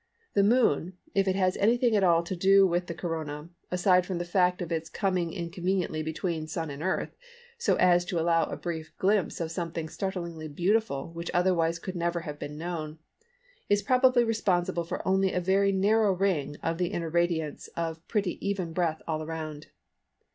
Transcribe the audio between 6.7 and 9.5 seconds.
and Earth, so as to allow a brief glimpse